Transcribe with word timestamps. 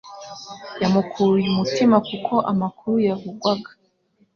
yamukuye 0.81 1.45
umutima 1.53 1.97
kuko 2.07 2.33
amakuru 2.51 2.95
yavugwaga, 3.07 3.69